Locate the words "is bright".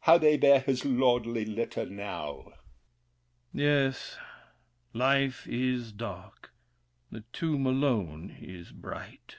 8.40-9.36